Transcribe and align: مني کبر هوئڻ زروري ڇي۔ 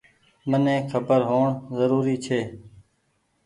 مني 0.49 0.75
کبر 0.91 1.21
هوئڻ 1.29 1.49
زروري 1.77 2.15
ڇي۔ 2.25 2.39